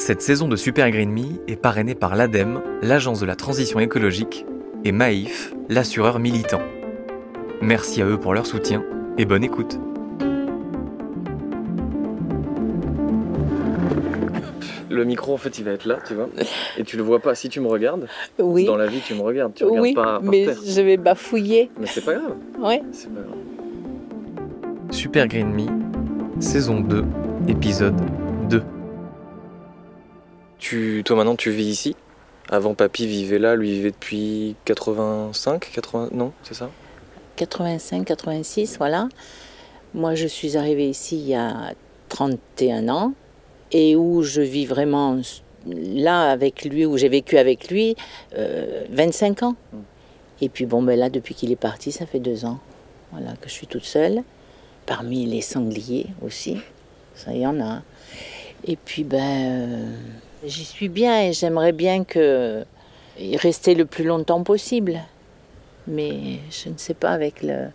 [0.00, 4.46] Cette saison de Super Green Me est parrainée par l'ADEME, l'Agence de la transition écologique,
[4.82, 6.62] et Maïf, l'assureur militant.
[7.60, 8.82] Merci à eux pour leur soutien
[9.18, 9.78] et bonne écoute.
[14.88, 16.30] Le micro, en fait, il va être là, tu vois.
[16.78, 17.34] Et tu le vois pas.
[17.34, 18.06] Si tu me regardes,
[18.38, 19.52] Oui, dans la vie, tu me regardes.
[19.52, 20.56] Tu regardes oui, pas par mais terre.
[20.66, 21.70] je vais bafouiller.
[21.78, 22.36] Mais c'est pas grave.
[22.58, 22.80] Ouais.
[22.92, 24.48] C'est pas grave.
[24.92, 27.04] Super Green Me, saison 2,
[27.48, 28.29] épisode 2.
[30.60, 31.96] Tu, toi maintenant, tu vis ici?
[32.50, 36.70] Avant, papy vivait là, lui vivait depuis 85, 80, non, c'est ça?
[37.36, 39.08] 85, 86, voilà.
[39.94, 41.72] Moi, je suis arrivée ici il y a
[42.10, 43.12] 31 ans
[43.72, 45.20] et où je vis vraiment
[45.66, 47.96] là avec lui, où j'ai vécu avec lui
[48.36, 49.56] euh, 25 ans.
[49.72, 49.78] Mm.
[50.42, 52.58] Et puis bon, ben là, depuis qu'il est parti, ça fait deux ans.
[53.12, 54.22] Voilà, que je suis toute seule.
[54.86, 56.58] Parmi les sangliers aussi,
[57.14, 57.82] ça y en a.
[58.64, 59.94] Et puis ben, euh,
[60.44, 62.64] j'y suis bien et j'aimerais bien que
[63.18, 65.00] y rester le plus longtemps possible.
[65.86, 67.68] Mais je ne sais pas avec le,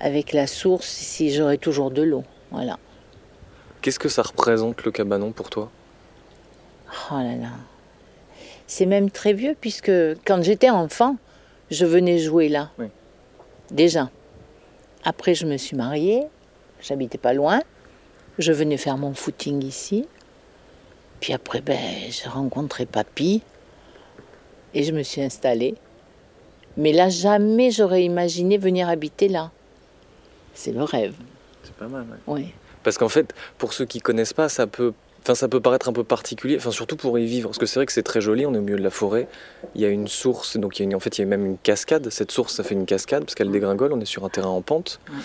[0.00, 2.24] avec la source si j'aurai toujours de l'eau.
[2.50, 2.78] Voilà.
[3.80, 5.70] Qu'est-ce que ça représente le cabanon pour toi?
[7.10, 7.50] Oh là là.
[8.66, 9.92] C'est même très vieux puisque
[10.24, 11.16] quand j'étais enfant,
[11.70, 12.70] je venais jouer là.
[12.78, 12.86] Oui.
[13.70, 14.10] Déjà.
[15.04, 16.24] Après, je me suis mariée.
[16.80, 17.60] J'habitais pas loin.
[18.38, 20.06] Je venais faire mon footing ici.
[21.20, 21.76] Puis après, ben,
[22.10, 23.42] j'ai rencontré papy.
[24.74, 25.74] Et je me suis installée.
[26.76, 29.50] Mais là, jamais j'aurais imaginé venir habiter là.
[30.54, 31.14] C'est le rêve.
[31.64, 32.52] C'est pas mal, Oui.
[32.84, 34.92] Parce qu'en fait, pour ceux qui connaissent pas, ça peut,
[35.22, 37.48] enfin, ça peut paraître un peu particulier, enfin, surtout pour y vivre.
[37.48, 39.26] Parce que c'est vrai que c'est très joli, on est au milieu de la forêt.
[39.74, 41.26] Il y a une source, donc il y a une- en fait, il y a
[41.26, 42.08] même une cascade.
[42.10, 44.62] Cette source, ça fait une cascade parce qu'elle dégringole, on est sur un terrain en
[44.62, 45.00] pente.
[45.10, 45.16] Ouais.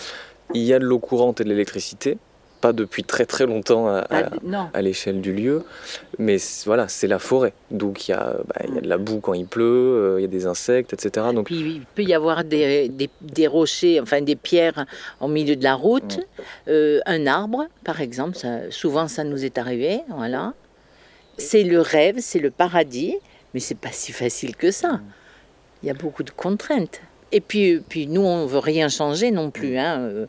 [0.55, 2.17] Il y a de l'eau courante et de l'électricité,
[2.63, 4.05] pas depuis très très longtemps à,
[4.73, 5.63] à l'échelle du lieu,
[6.17, 7.51] mais voilà, c'est la forêt.
[7.71, 10.19] Donc il y, a, bah, il y a de la boue quand il pleut, euh,
[10.19, 11.27] il y a des insectes, etc.
[11.35, 14.85] Donc Puis il peut y avoir des, des- des rochers, enfin des pierres
[15.19, 16.19] au milieu de la route,
[16.69, 20.53] Euh, un arbre, par exemple, ça- souvent ça nous est arrivé, voilà.
[21.37, 23.15] C'est le rêve, c'est le paradis,
[23.53, 25.01] mais c'est pas si facile que ça.
[25.81, 27.01] Il y a beaucoup de contraintes.
[27.35, 29.77] Et puis, puis nous, on veut rien changer non plus.
[29.77, 29.99] hein.
[30.01, 30.25] Euh,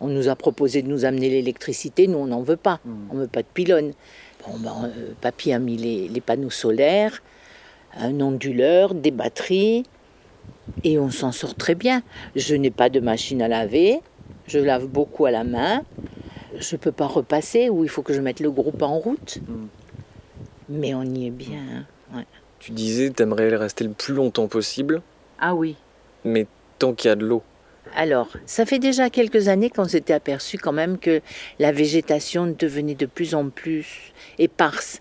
[0.00, 2.80] On nous a proposé de nous amener l'électricité, nous on n'en veut pas.
[3.10, 3.92] On veut pas de pylône.
[4.46, 7.22] Bon, ben, euh, papy a mis les, les panneaux solaires,
[7.98, 9.84] un onduleur, des batteries,
[10.84, 12.02] et on s'en sort très bien.
[12.36, 14.00] Je n'ai pas de machine à laver,
[14.46, 15.82] je lave beaucoup à la main.
[16.58, 19.38] Je ne peux pas repasser ou il faut que je mette le groupe en route.
[19.46, 19.66] Mm.
[20.70, 21.84] Mais on y est bien.
[22.14, 22.24] hein.
[22.60, 25.02] tu disais, t'aimerais rester le plus longtemps possible,
[25.38, 25.76] Ah oui.
[26.26, 26.46] Mais
[26.78, 27.42] tant qu'il y a de l'eau.
[27.94, 31.20] Alors, ça fait déjà quelques années qu'on s'était aperçu quand même que
[31.58, 35.00] la végétation devenait de plus en plus éparse.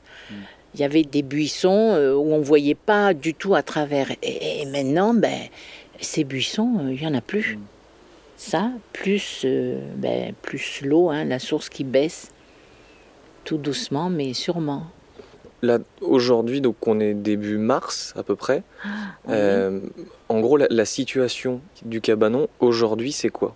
[0.73, 4.11] Il y avait des buissons euh, où on ne voyait pas du tout à travers.
[4.21, 5.47] Et, et maintenant, ben,
[6.01, 7.57] ces buissons, euh, il n'y en a plus.
[8.37, 12.31] Ça, plus, euh, ben, plus l'eau, hein, la source qui baisse,
[13.45, 14.83] tout doucement, mais sûrement.
[15.65, 18.61] Là, aujourd'hui, donc on est début mars à peu près.
[18.85, 18.91] Oui.
[19.29, 19.79] Euh,
[20.29, 23.55] en gros, la, la situation du cabanon aujourd'hui, c'est quoi?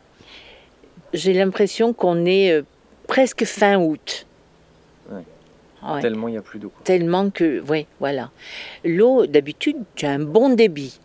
[1.14, 2.64] J'ai l'impression qu'on est euh,
[3.08, 4.26] presque fin août.
[5.12, 5.24] Ouais.
[5.84, 6.02] Ouais.
[6.02, 6.72] Tellement il n'y a plus d'eau.
[6.84, 8.32] Tellement que, oui, voilà.
[8.84, 11.00] L'eau, d'habitude, tu as un bon débit.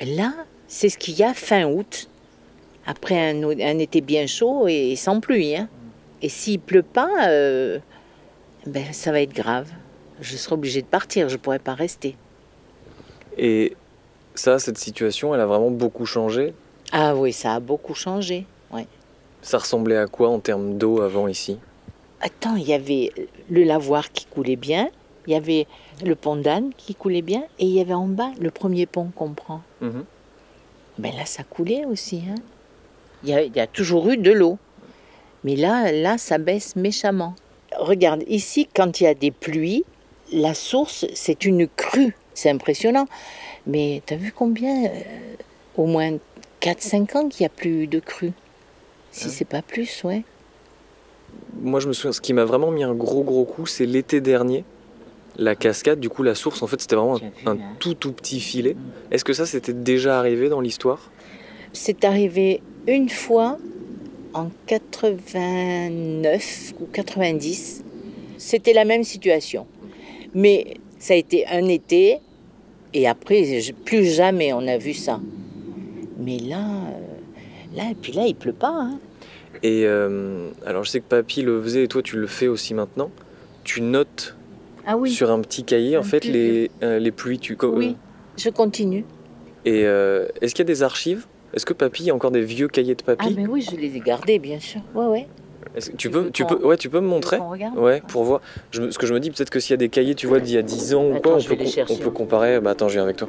[0.00, 0.32] Là,
[0.66, 2.08] c'est ce qu'il y a fin août,
[2.86, 5.56] après un, été bien chaud et sans pluie.
[5.56, 5.68] hein.
[6.22, 7.78] Et s'il pleut pas, euh,
[8.66, 9.68] ben, ça va être grave.
[10.20, 12.16] Je serai obligée de partir, je ne pourrai pas rester.
[13.36, 13.76] Et
[14.34, 16.54] ça, cette situation, elle a vraiment beaucoup changé?
[16.92, 18.46] Ah oui, ça a beaucoup changé.
[18.72, 18.86] Ouais.
[19.42, 21.58] Ça ressemblait à quoi en termes d'eau avant ici?
[22.20, 23.12] Attends, il y avait
[23.48, 24.88] le lavoir qui coulait bien,
[25.26, 25.66] il y avait
[26.04, 29.10] le pont d'Anne qui coulait bien, et il y avait en bas le premier pont
[29.14, 29.62] qu'on prend.
[29.80, 30.04] Mhm.
[30.98, 32.22] Ben là, ça coulait aussi.
[32.28, 32.34] hein.
[33.22, 34.58] Il, y a, il y a toujours eu de l'eau.
[35.44, 37.34] Mais là, là, ça baisse méchamment.
[37.76, 39.84] Regarde, ici, quand il y a des pluies,
[40.32, 42.16] la source, c'est une crue.
[42.34, 43.06] C'est impressionnant.
[43.66, 44.90] Mais tu as vu combien euh,
[45.76, 46.16] Au moins
[46.60, 48.32] 4-5 ans qu'il n'y a plus de crue.
[49.10, 49.30] Si Hein?
[49.32, 50.22] c'est pas plus, ouais.
[51.60, 54.20] Moi, je me souviens, ce qui m'a vraiment mis un gros gros coup, c'est l'été
[54.20, 54.64] dernier.
[55.36, 57.58] La cascade, du coup, la source, en fait, c'était vraiment un, un hein.
[57.78, 58.76] tout tout petit filet.
[59.10, 61.10] Est-ce que ça, c'était déjà arrivé dans l'histoire?
[61.72, 63.58] C'est arrivé une fois
[64.34, 67.84] en 89 ou 90.
[68.36, 69.66] C'était la même situation.
[70.34, 72.20] Mais ça a été un été
[72.94, 73.44] et après,
[73.84, 75.20] plus jamais on a vu ça.
[76.18, 78.72] Mais là, euh, là, et puis là, il pleut pas.
[78.72, 78.98] hein.
[79.62, 82.74] Et euh, alors, je sais que papy le faisait et toi, tu le fais aussi
[82.74, 83.10] maintenant.
[83.64, 84.36] Tu notes
[84.86, 85.10] Ah oui.
[85.10, 87.38] sur un petit cahier, en fait, les, euh, les pluies.
[87.38, 87.96] Tu, Oui,
[88.36, 89.04] je continue.
[89.64, 91.26] Et euh, est-ce qu'il y a des archives?
[91.54, 93.96] Est-ce que papy a encore des vieux cahiers de Ah papy mais oui, je les
[93.96, 94.80] ai gardés, bien sûr.
[94.94, 95.26] Ouais, ouais.
[95.78, 98.24] Est-ce que tu tu peux, tu peux, ouais, tu peux me montrer regarde Ouais, pour
[98.24, 98.40] voir.
[98.72, 100.40] Je, ce que je me dis, peut-être que s'il y a des cahiers, tu vois,
[100.40, 101.56] d'il y a 10 ans ou Attends, quoi, on peut,
[101.88, 102.58] on peut comparer.
[102.60, 103.28] Bah attends, je viens avec toi.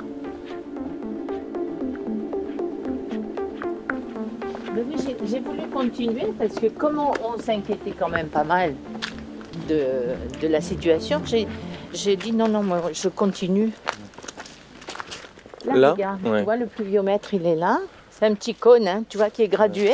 [4.73, 4.95] Mais oui,
[5.27, 8.73] j'ai- voulu continuer parce que comme on, s'inquiétait quand même pas mal
[9.67, 9.83] de,
[10.41, 11.47] de la situation, j'ai
[11.93, 13.71] j'ai dit non, non, moi, je continue.
[15.65, 16.39] Là, Là regarde, Ouais.
[16.39, 17.79] tu vois, le pluviomètre, il est là.
[18.09, 19.93] C'est un petit cône, hein, tu vois, qui est gradué.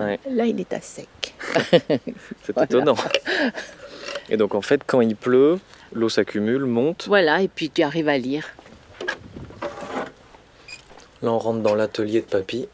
[0.00, 0.18] Ouais.
[0.30, 1.08] Là, il est à sec.
[2.42, 2.64] C'est Voilà.
[2.64, 2.96] étonnant.
[4.28, 5.58] Et donc en fait, quand il pleut,
[5.92, 7.06] l'eau s'accumule, monte.
[7.06, 8.48] Voilà, et puis tu arrives à lire.
[11.22, 12.68] Là, on rentre dans l'atelier de papy.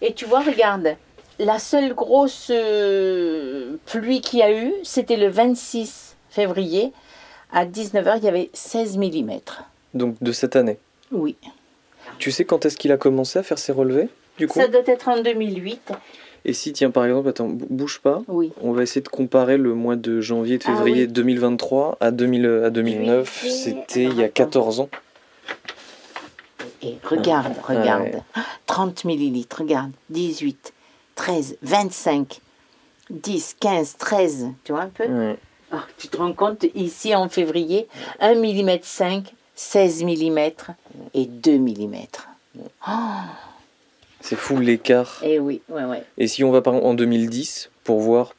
[0.00, 0.96] Et tu vois, regarde,
[1.38, 6.92] la seule grosse euh, pluie qu'il y a eu, c'était le 26 février.
[7.52, 9.30] À 19h, il y avait 16 mm.
[9.94, 10.78] Donc de cette année.
[11.10, 11.36] Oui.
[12.18, 14.08] Tu sais quand est-ce qu'il a commencé à faire ses relevés
[14.38, 14.60] Du coup?
[14.60, 15.92] Ça doit être en 2008.
[16.46, 18.22] Et si, tiens, par exemple, attends, bou- bouge pas.
[18.28, 18.52] Oui.
[18.60, 21.12] On va essayer de comparer le mois de janvier, de Ah février oui.
[21.12, 23.40] 2023 à, 2000, à 2009.
[23.40, 24.32] Juillet, C'était il y a alors, attends.
[24.34, 24.88] 14 ans.
[26.82, 28.02] Et regarde, regarde.
[28.02, 28.22] Ouais.
[28.66, 29.90] 30 millilitres, regarde.
[30.10, 30.74] 18,
[31.14, 32.40] 13, 25,
[33.10, 34.48] 10, 15, 13.
[34.64, 35.04] Tu vois un peu?
[35.06, 35.36] Ouais.
[35.72, 37.88] Ah, Tu te rends compte, ici en février,
[38.20, 40.38] 1 mm 5, 16 mm
[41.14, 41.94] et 2 mm.
[44.26, 45.20] C'est fou l'écart.
[45.22, 46.02] Eh oui, ouais, ouais.
[46.16, 48.34] Et si on va par exemple en 2010 pour voir.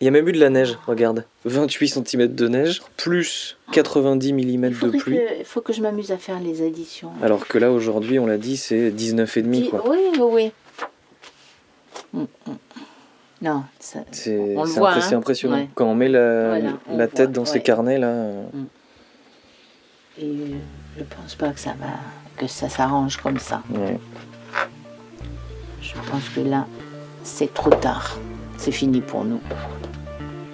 [0.00, 1.24] Il y a même eu de la neige, regarde.
[1.44, 5.20] 28 cm de neige, plus 90 mm de pluie.
[5.38, 7.10] il faut que je m'amuse à faire les additions.
[7.22, 9.88] Alors que là, aujourd'hui, on l'a dit, c'est 19,5 Dis- quoi.
[9.88, 10.52] Oui, oui, oui.
[12.12, 12.26] Mm, mm.
[13.42, 15.06] Non, ça- C'est On le c'est voit, impré- hein.
[15.08, 15.56] c'est impressionnant.
[15.58, 15.68] Ouais.
[15.76, 18.08] Quand on met la, Voilà, on la tête voit, dans ces carnets là.
[18.08, 18.42] euh,
[20.20, 20.32] et
[20.98, 21.86] je pense pas que ça va,
[22.36, 23.62] que ça s'arrange comme ça.
[23.70, 24.00] ouais.
[25.94, 26.66] Je pense que là,
[27.22, 28.16] c'est trop tard.
[28.56, 29.40] C'est fini pour nous.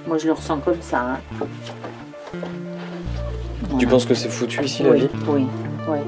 [0.07, 1.01] Moi, je le ressens comme ça.
[1.01, 1.47] hein.
[3.79, 5.09] Tu penses que c'est foutu ici la oui, vie?
[5.29, 5.47] oui,
[5.89, 5.99] oui.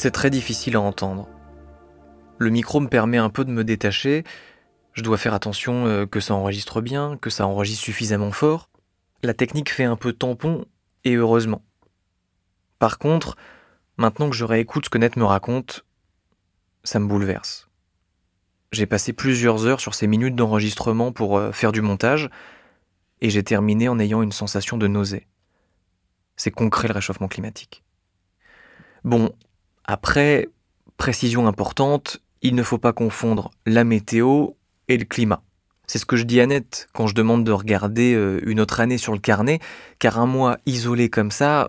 [0.00, 1.28] C'est très difficile à entendre.
[2.38, 4.24] Le micro me permet un peu de me détacher.
[4.94, 8.70] Je dois faire attention euh, que ça enregistre bien, que ça enregistre suffisamment fort.
[9.22, 10.64] La technique fait un peu tampon,
[11.04, 11.60] et heureusement.
[12.78, 13.36] Par contre,
[13.98, 15.84] maintenant que je réécoute ce que Net me raconte,
[16.82, 17.68] ça me bouleverse.
[18.72, 22.30] J'ai passé plusieurs heures sur ces minutes d'enregistrement pour euh, faire du montage,
[23.20, 25.26] et j'ai terminé en ayant une sensation de nausée.
[26.36, 27.84] C'est concret le réchauffement climatique.
[29.04, 29.34] Bon,
[29.84, 30.48] après,
[30.96, 34.48] précision importante, il ne faut pas confondre la météo
[34.88, 35.42] et le climat.
[35.86, 38.80] C'est ce que je dis à Net quand je demande de regarder euh, une autre
[38.80, 39.58] année sur le carnet,
[39.98, 41.68] car un mois isolé comme ça,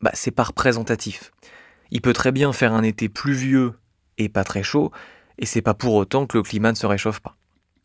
[0.00, 1.32] bah, c'est pas représentatif.
[1.90, 3.74] Il peut très bien faire un été pluvieux
[4.16, 4.92] et pas très chaud,
[5.38, 7.36] et c'est pas pour autant que le climat ne se réchauffe pas.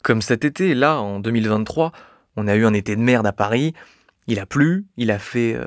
[0.03, 1.91] Comme cet été, là, en 2023,
[2.35, 3.73] on a eu un été de merde à Paris,
[4.27, 5.65] il a plu, il a fait euh,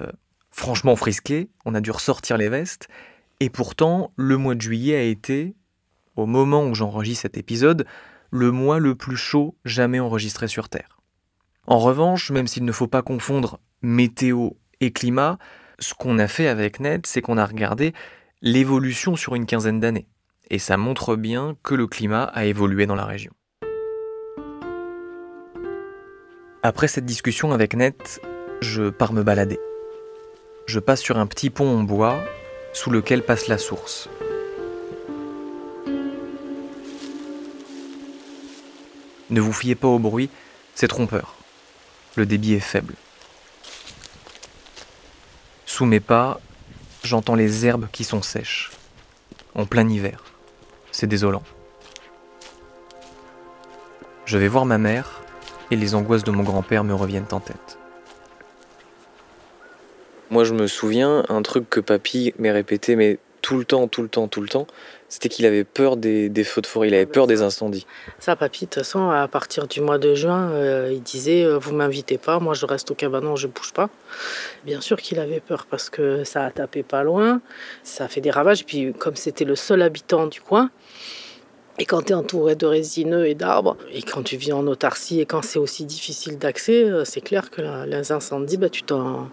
[0.50, 2.88] franchement frisqué, on a dû ressortir les vestes,
[3.40, 5.54] et pourtant, le mois de juillet a été,
[6.16, 7.86] au moment où j'enregistre cet épisode,
[8.30, 11.00] le mois le plus chaud jamais enregistré sur Terre.
[11.66, 14.50] En revanche, même s'il ne faut pas confondre météo
[14.80, 15.38] et climat,
[15.78, 17.92] ce qu'on a fait avec Ned, c'est qu'on a regardé
[18.40, 20.08] l'évolution sur une quinzaine d'années.
[20.48, 23.32] Et ça montre bien que le climat a évolué dans la région.
[26.62, 27.94] Après cette discussion avec Ned,
[28.62, 29.58] je pars me balader.
[30.66, 32.24] Je passe sur un petit pont en bois
[32.76, 34.10] sous lequel passe la source.
[39.30, 40.28] Ne vous fiez pas au bruit,
[40.74, 41.36] c'est trompeur.
[42.16, 42.94] Le débit est faible.
[45.64, 46.38] Sous mes pas,
[47.02, 48.70] j'entends les herbes qui sont sèches.
[49.54, 50.22] En plein hiver.
[50.92, 51.42] C'est désolant.
[54.26, 55.22] Je vais voir ma mère
[55.70, 57.78] et les angoisses de mon grand-père me reviennent en tête.
[60.36, 64.02] Moi, je me souviens, un truc que papy m'est répété, mais tout le temps, tout
[64.02, 64.66] le temps, tout le temps,
[65.08, 67.86] c'était qu'il avait peur des, des feux de forêt, il avait peur des incendies.
[68.18, 71.56] Ça, papy, de toute façon, à partir du mois de juin, euh, il disait euh,
[71.56, 73.88] Vous m'invitez pas, moi je reste au cabanon, je bouge pas.
[74.66, 77.40] Bien sûr qu'il avait peur parce que ça a tapé pas loin,
[77.82, 78.66] ça a fait des ravages.
[78.66, 80.68] Puis, comme c'était le seul habitant du coin,
[81.78, 85.20] Et quand tu es entouré de résineux et d'arbres, et quand tu vis en autarcie,
[85.20, 89.28] et quand c'est aussi difficile d'accès, euh, c'est clair que les incendies, bah, tu t'en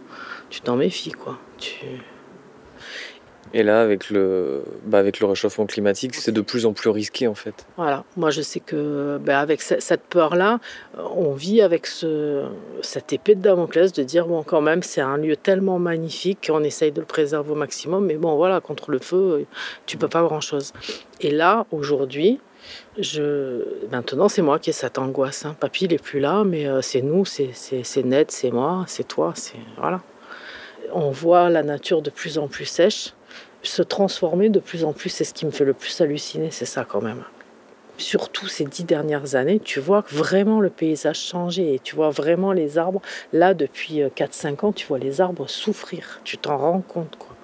[0.75, 1.11] méfies.
[1.11, 1.37] Quoi.
[1.57, 1.85] Tu...
[3.55, 7.27] Et là, avec le, bah avec le réchauffement climatique, c'est de plus en plus risqué
[7.27, 7.67] en fait.
[7.77, 10.59] Voilà, moi je sais que bah avec cette peur-là,
[10.97, 12.45] on vit avec ce,
[12.81, 16.63] cette épée de Damoclès de dire bon quand même c'est un lieu tellement magnifique qu'on
[16.63, 19.45] essaye de le préserver au maximum, mais bon voilà, contre le feu,
[19.85, 20.73] tu peux pas grand-chose.
[21.21, 22.39] Et là, aujourd'hui,
[22.97, 23.63] je...
[23.91, 25.45] Maintenant, c'est moi qui ai cette angoisse.
[25.45, 25.55] Hein.
[25.59, 27.51] Papy, il n'est plus là, mais euh, c'est nous, c'est
[28.03, 29.57] Ned, c'est moi, c'est toi, c'est...
[29.77, 30.01] Voilà.
[30.95, 33.13] On voit la nature de plus en plus sèche
[33.63, 35.09] se transformer de plus en plus.
[35.09, 37.23] C'est ce qui me fait le plus halluciner, c'est ça quand même.
[37.97, 42.51] Surtout ces dix dernières années, tu vois vraiment le paysage changer et tu vois vraiment
[42.51, 43.01] les arbres.
[43.31, 46.19] Là, depuis 4-5 euh, ans, tu vois les arbres souffrir.
[46.23, 47.35] Tu t'en rends compte, quoi.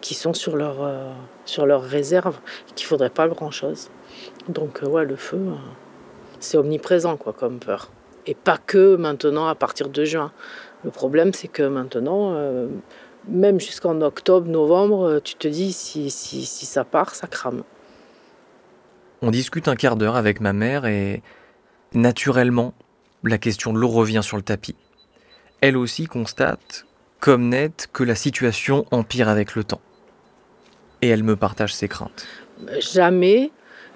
[0.00, 1.12] Qui sont sur leur, euh,
[1.44, 2.38] sur leur réserve,
[2.74, 3.90] qu'il faudrait pas grand-chose.
[4.48, 5.38] Donc, euh, ouais, le feu,
[6.40, 7.90] c'est omniprésent, quoi, comme peur.
[8.26, 10.32] Et pas que maintenant, à partir de juin.
[10.84, 12.34] Le problème, c'est que maintenant,
[13.28, 17.62] même jusqu'en octobre, novembre, euh, tu te dis si, si, si ça part, ça crame.
[19.22, 21.22] On discute un quart d'heure avec ma mère et
[21.92, 22.74] naturellement,
[23.22, 24.76] la question de l'eau revient sur le tapis.
[25.60, 26.86] Elle aussi constate,
[27.18, 29.82] comme net, que la situation empire avec le temps.
[31.02, 32.26] Et elle me partage ses craintes.
[32.78, 33.50] Jamais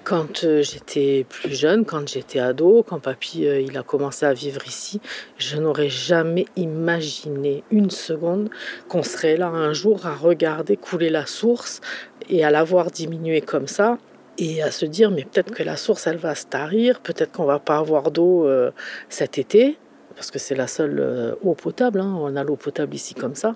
[0.05, 4.33] quand euh, j'étais plus jeune, quand j'étais ado, quand papy euh, il a commencé à
[4.33, 5.01] vivre ici,
[5.37, 8.49] je n'aurais jamais imaginé une seconde
[8.87, 11.81] qu'on serait là un jour à regarder couler la source
[12.29, 13.97] et à la voir diminuer comme ça
[14.37, 17.45] et à se dire mais peut-être que la source elle va se tarir, peut-être qu'on
[17.45, 18.71] va pas avoir d'eau euh,
[19.09, 19.75] cet été
[20.15, 21.99] parce que c'est la seule euh, eau potable.
[21.99, 22.15] Hein.
[22.17, 23.55] On a l'eau potable ici comme ça.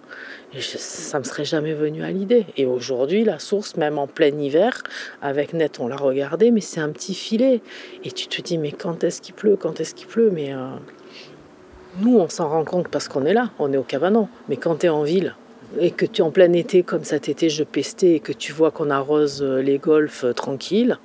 [0.60, 2.46] Ça me serait jamais venu à l'idée.
[2.58, 4.84] Et aujourd'hui, la source, même en plein hiver,
[5.22, 7.62] avec Net, on l'a regardé, mais c'est un petit filet.
[8.04, 9.56] Et tu te dis, mais quand est-ce qu'il pleut?
[9.56, 10.32] Quand est-ce qu'il pleut?
[10.32, 10.70] Mais euh,
[12.00, 14.28] nous, on s'en rend compte parce qu'on est là, on est au cabanon.
[14.50, 15.36] Mais quand tu es en ville,
[15.78, 18.52] et que tu es en plein été comme cet été je pestais et que tu
[18.52, 20.98] vois qu'on arrose euh, les golfs euh, tranquilles,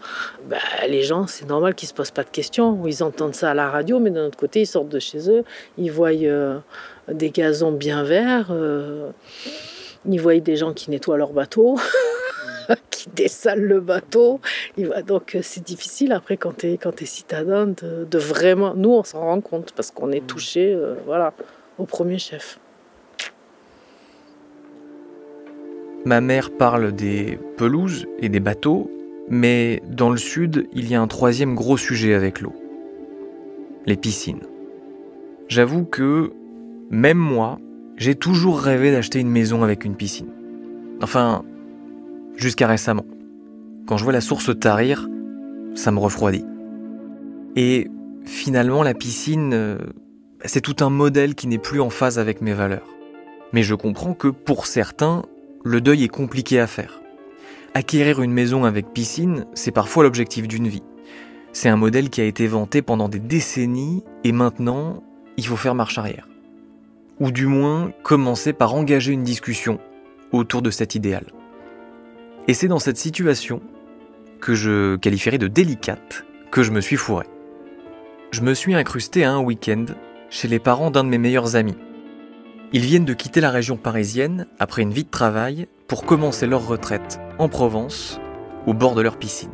[0.48, 0.56] bah,
[0.88, 2.86] les gens c'est normal qu'ils se posent pas de questions.
[2.86, 5.44] Ils entendent ça à la radio, mais d'un autre côté ils sortent de chez eux,
[5.76, 6.58] ils voient euh,
[7.08, 8.54] des gazons bien verts,
[10.06, 11.78] ils voient des gens qui nettoient leur bateau.
[12.90, 14.40] qui dessalent le bateau.
[15.06, 18.72] Donc c'est difficile après quand tu es, quand es citadin de, de, vraiment...
[18.74, 21.34] Nous on s'en rend compte parce qu'on est touché voilà,
[21.76, 22.58] au premier chef.
[26.06, 28.90] Ma mère parle des pelouses et des bateaux,
[29.30, 32.52] mais dans le sud, il y a un troisième gros sujet avec l'eau.
[33.86, 34.42] Les piscines.
[35.48, 36.32] J'avoue que,
[36.90, 37.58] même moi,
[37.96, 40.28] j'ai toujours rêvé d'acheter une maison avec une piscine.
[41.02, 41.42] Enfin,
[42.36, 43.06] jusqu'à récemment.
[43.86, 45.08] Quand je vois la source tarir,
[45.74, 46.44] ça me refroidit.
[47.56, 47.90] Et
[48.24, 49.78] finalement, la piscine, euh,
[50.44, 52.88] c'est tout un modèle qui n'est plus en phase avec mes valeurs.
[53.52, 55.22] Mais je comprends que pour certains,
[55.64, 57.00] le deuil est compliqué à faire.
[57.72, 60.82] Acquérir une maison avec piscine, c'est parfois l'objectif d'une vie.
[61.52, 65.02] C'est un modèle qui a été vanté pendant des décennies et maintenant,
[65.38, 66.28] il faut faire marche arrière.
[67.18, 69.80] Ou du moins, commencer par engager une discussion
[70.32, 71.24] autour de cet idéal.
[72.46, 73.62] Et c'est dans cette situation,
[74.40, 77.24] que je qualifierais de délicate, que je me suis fourré.
[78.32, 79.86] Je me suis incrusté à un week-end
[80.28, 81.76] chez les parents d'un de mes meilleurs amis,
[82.74, 86.66] ils viennent de quitter la région parisienne après une vie de travail pour commencer leur
[86.66, 88.18] retraite en Provence,
[88.66, 89.52] au bord de leur piscine.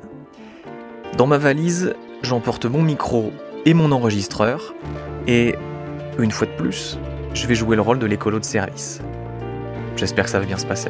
[1.19, 3.31] Dans ma valise, j'emporte mon micro
[3.67, 4.75] et mon enregistreur,
[5.27, 5.55] et
[6.19, 6.99] une fois de plus,
[7.35, 9.03] je vais jouer le rôle de l'écolo de service.
[9.97, 10.89] J'espère que ça va bien se passer.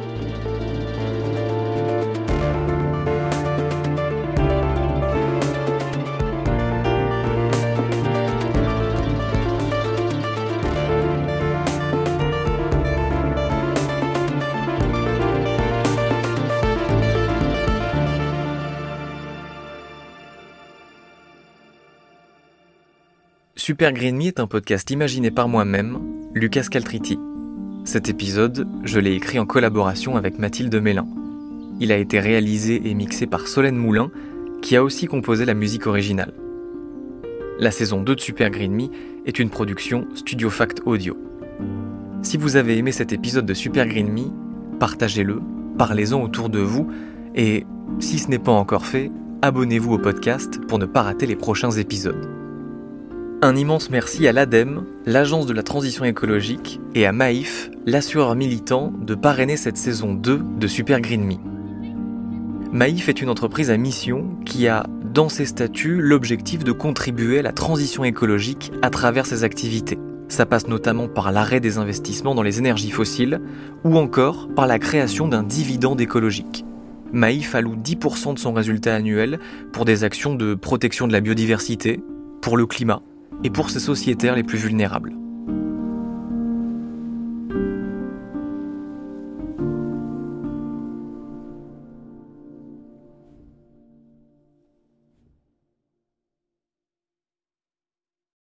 [23.71, 25.97] Super Green Me est un podcast imaginé par moi-même,
[26.33, 27.17] Lucas Caltriti.
[27.85, 31.07] Cet épisode, je l'ai écrit en collaboration avec Mathilde Mélin.
[31.79, 34.11] Il a été réalisé et mixé par Solène Moulin,
[34.61, 36.33] qui a aussi composé la musique originale.
[37.59, 38.89] La saison 2 de Super Green Me
[39.25, 41.15] est une production Studio Fact Audio.
[42.23, 45.39] Si vous avez aimé cet épisode de Super Green Me, partagez-le,
[45.77, 46.89] parlez-en autour de vous,
[47.35, 47.65] et
[47.99, 49.09] si ce n'est pas encore fait,
[49.41, 52.30] abonnez-vous au podcast pour ne pas rater les prochains épisodes.
[53.43, 58.93] Un immense merci à l'ADEME, l'Agence de la transition écologique, et à Maïf, l'assureur militant,
[59.01, 61.37] de parrainer cette saison 2 de Super Green Me.
[62.71, 67.41] Maïf est une entreprise à mission qui a, dans ses statuts l'objectif de contribuer à
[67.41, 69.97] la transition écologique à travers ses activités.
[70.27, 73.41] Ça passe notamment par l'arrêt des investissements dans les énergies fossiles
[73.83, 76.63] ou encore par la création d'un dividende écologique.
[77.11, 79.39] Maïf alloue 10% de son résultat annuel
[79.73, 82.03] pour des actions de protection de la biodiversité,
[82.39, 83.01] pour le climat
[83.43, 85.20] et pour ses sociétaires les plus vulnérables.